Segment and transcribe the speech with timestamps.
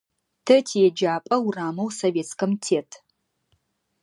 [0.45, 2.89] Тэ тиеджапӏэ урамэу Советскэм тет.